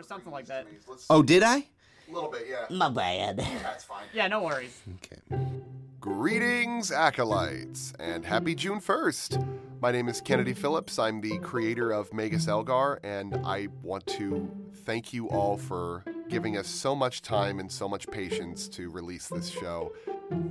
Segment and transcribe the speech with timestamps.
[0.00, 0.66] or something like that.
[1.10, 1.66] Oh, did I?
[2.08, 2.74] A little bit, yeah.
[2.74, 3.36] My bad.
[3.62, 4.04] That's fine.
[4.14, 4.80] Yeah, no worries.
[4.96, 5.20] Okay.
[6.00, 9.46] Greetings, acolytes, and happy June 1st.
[9.82, 10.98] My name is Kennedy Phillips.
[10.98, 14.50] I'm the creator of Magus Elgar, and I want to
[14.86, 19.28] thank you all for giving us so much time and so much patience to release
[19.28, 19.92] this show.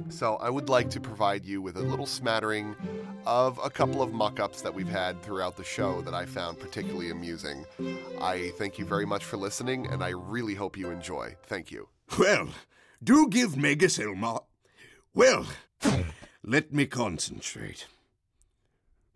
[0.10, 2.76] So, I would like to provide you with a little smattering
[3.26, 6.60] of a couple of muck ups that we've had throughout the show that I found
[6.60, 7.66] particularly amusing.
[8.20, 11.36] I thank you very much for listening, and I really hope you enjoy.
[11.44, 11.90] Thank you.
[12.18, 12.50] Well,
[13.04, 14.44] do give Magus Elmar.
[15.14, 15.46] Well,
[16.44, 17.86] let me concentrate.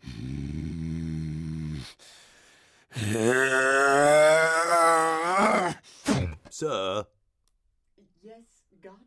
[0.06, 1.78] Hmm.
[6.50, 7.06] Sir,
[8.22, 8.44] Yes,
[8.82, 9.00] got.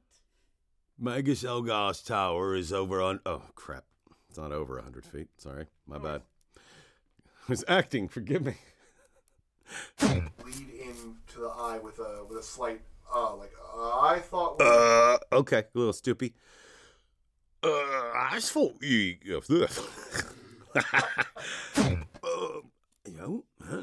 [0.99, 3.21] Magus Elgar's tower is over on.
[3.27, 3.85] Oh, crap.
[4.29, 5.29] It's not over 100 feet.
[5.39, 5.67] Sorry.
[5.87, 6.23] My bad.
[6.57, 6.61] I
[7.49, 8.09] was acting.
[8.09, 8.55] Forgive me.
[10.01, 12.81] Lead into the eye with a with a slight
[13.13, 15.65] uh like uh, I thought Uh, okay.
[15.75, 16.33] A little stoopy.
[17.63, 19.17] Uh, I thought you.
[19.39, 19.67] uh,
[22.23, 23.83] you know, huh?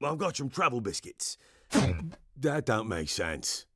[0.00, 1.36] Well, I've got some travel biscuits.
[2.40, 3.66] That don't make sense.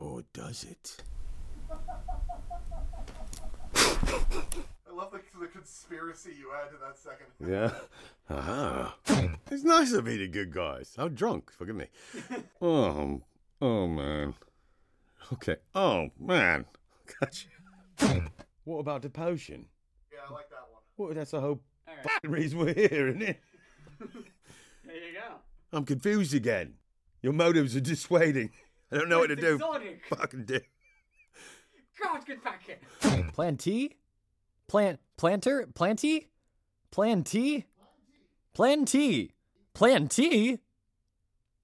[0.00, 0.96] Or does it?
[1.70, 1.76] I
[4.92, 7.26] love the, the conspiracy you add to that second.
[7.46, 7.70] Yeah.
[8.30, 8.96] Ah.
[9.50, 10.94] It's nice of me to good guys.
[10.98, 11.50] I'm drunk.
[11.52, 11.86] Forgive me.
[12.62, 13.20] Oh,
[13.60, 14.34] oh man.
[15.32, 15.56] Okay.
[15.74, 16.64] Oh man.
[17.20, 17.48] Gotcha.
[18.64, 19.66] What about the potion?
[20.12, 20.82] Yeah, I like that one.
[20.96, 22.02] Well, that's the whole All right.
[22.04, 23.40] fucking reason we're here, isn't it?
[23.98, 25.36] There you go.
[25.72, 26.74] I'm confused again.
[27.22, 28.50] Your motives are dissuading.
[28.92, 29.58] I don't know what to It's do.
[30.08, 30.60] Fucking do.
[32.02, 32.78] God, get back here.
[33.32, 33.96] Plantee?
[34.68, 35.66] Plant planter?
[35.74, 36.28] Plantee?
[36.90, 37.64] Plantee?
[38.54, 39.30] Plantee?
[39.74, 40.58] Plantee?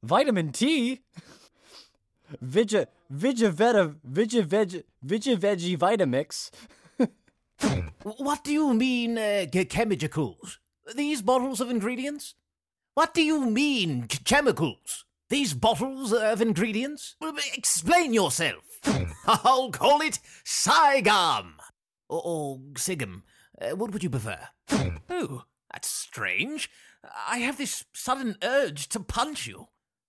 [0.03, 1.01] Vitamin T?
[2.41, 6.51] Vigi Vigiveta Vigiveg Vigiveggie Vitamix.
[8.03, 10.59] What do you mean, uh, chemicals?
[10.95, 12.35] These bottles of ingredients?
[12.95, 15.06] What do you mean, ch- chemicals?
[15.29, 17.17] These bottles of ingredients?
[17.55, 18.63] Explain yourself.
[19.27, 21.55] I'll call it Saigon.
[22.09, 23.23] Or, or Sigum.
[23.61, 24.39] Uh, what would you prefer?
[25.09, 26.71] Oh, that's strange.
[27.29, 29.69] I have this sudden urge to punch you.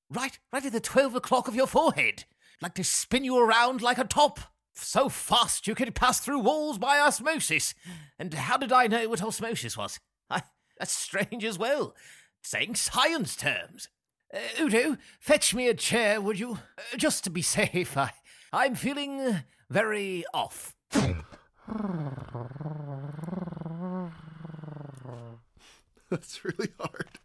[0.10, 2.26] Right, right at the 12 o'clock of your forehead.
[2.62, 4.40] Like to spin you around like a top.
[4.74, 7.74] So fast you could pass through walls by osmosis.
[8.20, 10.00] And how did I know what osmosis was?
[10.30, 10.44] I,
[10.80, 11.96] that's strange as well.
[12.44, 13.90] Saying science terms.
[14.34, 16.60] Uh, Udo, fetch me a chair, would you?
[16.78, 17.96] Uh, just to be safe.
[17.98, 18.12] I,
[18.52, 19.40] I'm feeling uh,
[19.70, 20.76] very off.
[26.10, 27.20] That's really hard.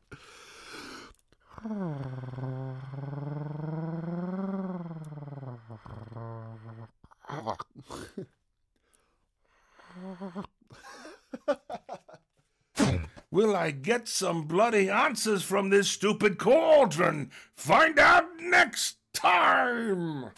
[13.33, 17.31] Will I get some bloody answers from this stupid cauldron?
[17.57, 20.33] Find out next time!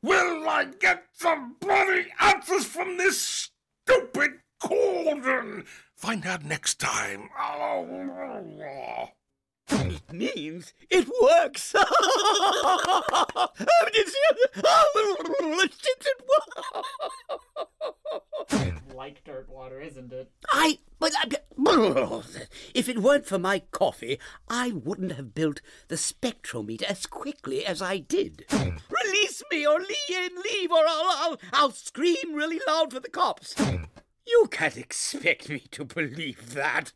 [0.00, 3.50] Will I get some bloody answers from this
[3.84, 5.64] stupid cauldron?
[5.96, 7.30] Find out next time.
[7.36, 9.08] Oh.
[9.68, 11.74] It means it works.
[11.76, 13.48] oh,
[15.58, 16.22] Like dirt
[16.74, 16.82] oh,
[19.56, 20.30] water, isn't it?
[20.52, 20.78] I.
[20.98, 21.30] But I.
[22.74, 24.18] If it weren't for my coffee,
[24.48, 28.44] I wouldn't have built the spectrometer as quickly as I did.
[28.52, 33.08] Release me or leave, eh, leave or I'll, I'll, I'll scream really loud for the
[33.08, 33.54] cops.
[34.28, 36.90] You can't expect me to believe that.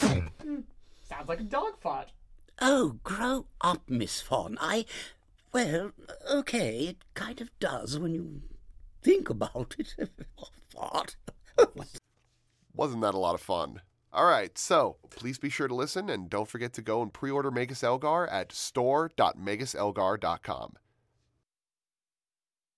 [0.00, 2.10] Sounds like a dog fought.
[2.60, 4.58] Oh, grow up, Miss Fawn.
[4.60, 4.86] I.
[5.52, 5.92] Well,
[6.28, 8.42] okay, it kind of does when you
[9.02, 9.94] think about it.
[10.74, 11.16] What?
[12.74, 13.80] Wasn't that a lot of fun?
[14.12, 17.30] All right, so please be sure to listen and don't forget to go and pre
[17.30, 20.74] order Magus Elgar at store.maguselgar.com.